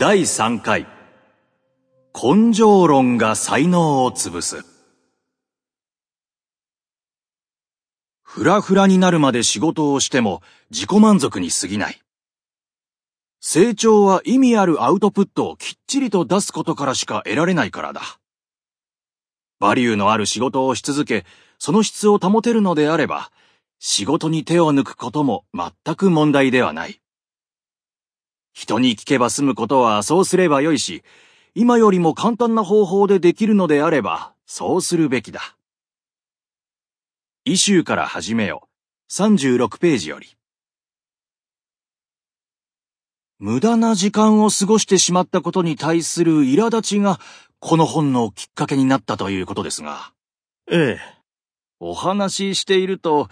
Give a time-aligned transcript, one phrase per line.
[0.00, 0.86] 第3回
[2.14, 4.64] 根性論が才能を潰す
[8.22, 10.40] ふらふらになるまで仕事をしても
[10.70, 12.00] 自己満足に過ぎない。
[13.40, 18.02] 成長は意味あるアウトプットをきっちりと出すことからしか得られないからだ。
[19.58, 21.26] バリューのある仕事をし続け、
[21.58, 23.32] その質を保てるのであれば、
[23.80, 27.00] 仕事に手を抜くことも全く問題ではない。
[28.58, 31.04] 人に聞けば済むことはそうすればよいし、
[31.54, 35.56] 今よりも簡単な方法でできるのであれば、そうするべきだ。
[37.44, 38.68] イシューから始めよ。
[39.12, 40.36] 36ページより。
[43.38, 47.20] 無駄な時間を過ごしてしまったことに対する苛立ちが、
[47.60, 50.12] この本のきっかけになったということですが。
[50.68, 51.00] ええ。
[51.78, 53.28] お話ししていると、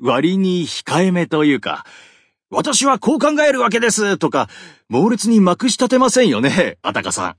[0.00, 1.86] 割に控えめというか、
[2.54, 4.50] 私はこう考えるわけですとか、
[4.90, 7.36] 猛烈にまくし立てませんよね、あたかさん。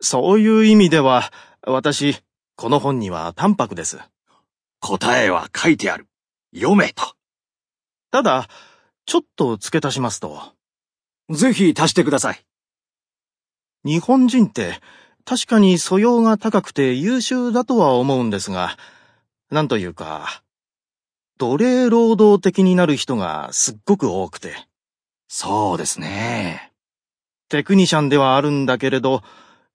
[0.00, 1.32] そういう意味では、
[1.64, 2.16] 私、
[2.56, 4.00] この本には淡白です。
[4.80, 6.08] 答えは書いてある。
[6.52, 7.14] 読めと。
[8.10, 8.48] ただ、
[9.06, 10.42] ちょっと付け足しますと。
[11.30, 12.44] ぜひ足してください。
[13.84, 14.80] 日本人って
[15.24, 18.76] 確かに素養が高くて優秀だとは思うんですが、
[19.52, 20.42] なんというか、
[21.40, 24.54] 奴隷労働的になる人がすっごく多くて。
[25.26, 26.70] そうですね。
[27.48, 29.22] テクニシャンではあるんだけれど、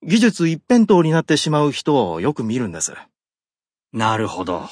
[0.04, 2.94] 技術一辺倒になってしまう人をよく見るんです。
[3.92, 4.70] なるほど。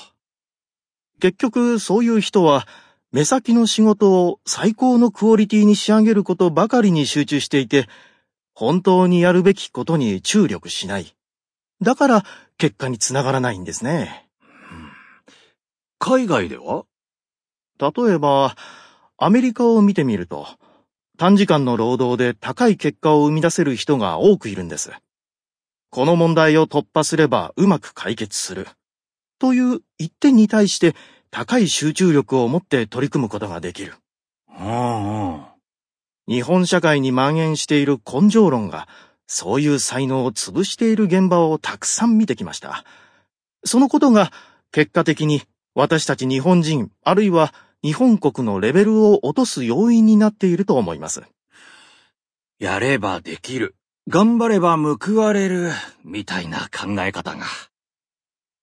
[1.20, 2.68] 結局、そういう人は、
[3.12, 7.88] 目先の仕事を最高のクオリティに仕上げることばかりに集中していて、
[8.54, 11.16] 本当にやるべきことに注力しない。
[11.82, 12.26] だから、
[12.60, 14.30] 結果につながらないんですね。
[16.06, 16.84] 海外では？
[17.80, 18.58] 例えば、
[19.18, 20.46] アメリカを見てみると、
[21.18, 24.92] 短時間の労働で高い結果を生み出せる人が多くいるんです。
[25.92, 28.68] この問題を突破すればうまく解決する。
[29.40, 30.94] という一点に対して
[31.32, 33.94] 高い集中力を持って取り組むことができる。
[34.60, 35.44] うんうん、
[36.28, 38.90] 日本社会に蔓延している根性論が、
[39.26, 42.84] そういう才能を潰している現場をたくさん見てきました。
[43.64, 44.34] そのことが
[44.74, 45.44] 結果的に
[45.76, 47.54] 私たち日本人、あるいは
[47.84, 51.24] 日本国のレベルを落とす要因になっていると思います。
[52.60, 53.76] やればできる。
[54.08, 55.72] 頑張れば報われる。
[56.04, 57.46] みたいな考え方が。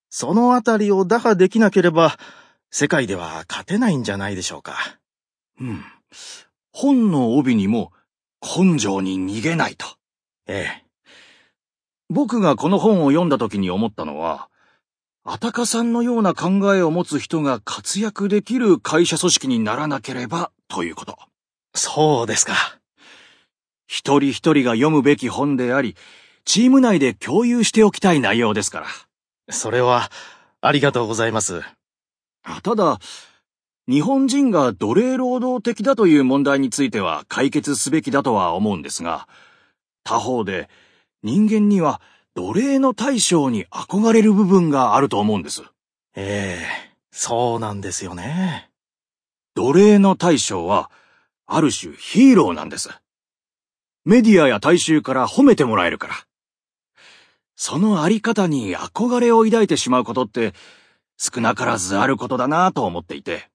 [0.09, 2.17] そのあたりを打破できなければ、
[2.71, 4.77] 世界では勝てないんじゃないでしょうか。
[5.61, 5.85] うん。
[6.73, 7.93] 本の帯にも、
[8.41, 9.87] 根性に逃げないと。
[10.47, 10.85] ええ。
[12.09, 14.49] 僕がこの本を読んだ時に思ったのは、
[15.25, 21.19] あたかさんのような考えを持つ人が活躍できる会社組織にならなければということ。
[21.75, 22.55] そうですか。
[23.87, 25.95] 一人一人が読むべき本であり、
[26.45, 28.87] チーム内で共有しておきたい内容ですから。
[29.53, 30.11] それは、
[30.63, 31.63] ありがとうございます。
[32.63, 32.99] ただ、
[33.89, 39.29] 日本人が奴隷労働的だという問題については解決すべきだとは思うんですが、
[40.05, 40.69] 他方で
[41.23, 42.01] 人間には
[42.41, 45.63] 奴隷の大将に憧れる部分があると思うんです。
[46.17, 48.71] ええそうなんですよね。
[49.55, 50.91] 奴隷の大将は、
[51.47, 52.89] ある種ヒーローなんです。
[54.07, 56.15] メディアや大衆から褒めてもらえるから。
[57.57, 60.55] そのあり方に憧れを抱いてしまうことって、
[61.19, 63.51] 少なからずあることだなぁと思っていて。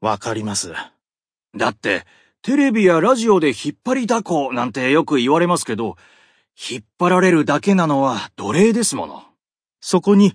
[0.00, 0.72] わかります。
[1.54, 2.06] だって、
[2.40, 5.96] テレビやラジオで引っ張りだこなんてよく言われますけど、
[6.58, 9.22] 引っ張られるだけなのは奴隷ですもの。
[9.80, 10.34] そこに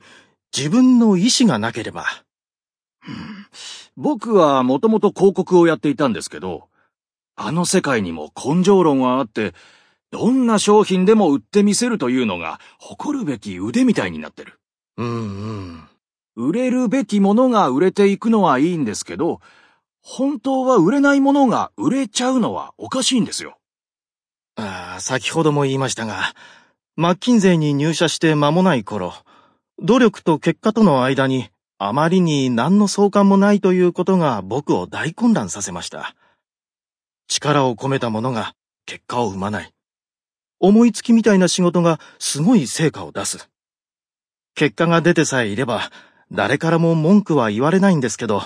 [0.55, 2.05] 自分の意志がなければ。
[3.97, 6.69] 僕はもともと広告をやっていたんですけど、
[7.35, 9.53] あの世界にも根性論はあって、
[10.11, 14.59] どんな商品でも売ってみせるというのが誇るべき腕みたいになってる。
[14.97, 15.19] うんう
[15.53, 15.83] ん。
[16.35, 19.41] 売れるべきものが売れていくのはいいんですけど、
[20.01, 23.57] 本当は売れないものが売れちゃうのはおかしいんですよ。
[25.01, 26.33] 先ほども言いましたが、
[26.95, 29.13] マッキンゼーに入社して間もない頃、
[29.79, 36.15] 努力と結果との間にあまりに何の相関もないということが僕を大混乱させました。
[37.27, 38.53] 力を込めたものが
[38.85, 39.73] 結果を生まない。
[40.59, 43.49] 思いつきみたいな仕事がすごい成果を出す。
[44.53, 45.89] 結果が出てさえいれば、
[46.31, 48.43] 誰からも文句は言われないんですけど、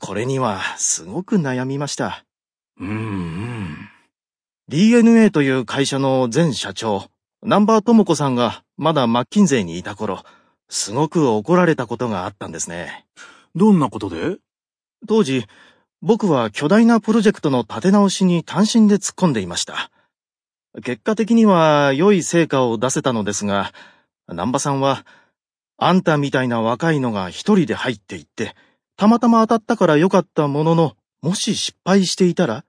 [0.00, 2.24] これにはすごく悩みました。
[2.80, 3.33] うんうん。
[4.68, 7.10] DNA という会社の前社長、
[7.42, 10.22] 南波智子さんがまだマッキンゼーにいた頃、
[10.70, 13.04] すごく怒られたことがあったんですね。
[13.54, 14.38] どんなことで？
[15.06, 15.44] 当時、
[16.00, 19.90] 僕は巨大なプロジェクトの立て直しに単身で突っ込んでいました。
[20.82, 23.70] 結果的には良い成果を出せたのですが、
[24.28, 25.04] 南波さんは、
[25.76, 28.54] あんたみたいな若いのが一人で入っていって、
[28.96, 32.64] たまたま当たったから良かったものの、もし失敗していたら、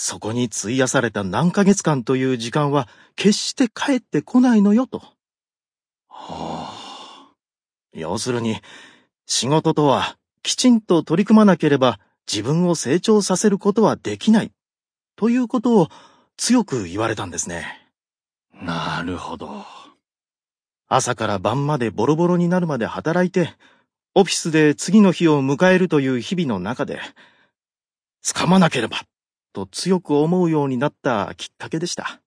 [0.00, 2.86] そこに費やされた何ヶ月間という時間は
[3.16, 5.02] 決して帰ってこないのよと。
[6.08, 7.32] はあ、
[7.92, 8.60] 要するに、
[9.26, 11.98] 仕事とはきちんと取り組まなければ
[12.32, 14.52] 自分を成長させることはできない。
[15.16, 15.88] ということを
[16.36, 17.90] 強く言われたんですね。
[18.52, 19.64] なるほど。
[20.86, 23.52] 朝から晩までボロボロになるまで働いて、
[24.14, 27.00] オフィスで次の日を迎えるという日々の中で、
[28.24, 28.98] 掴まなければ、
[29.58, 32.20] と強く思うようになったきっかけでした。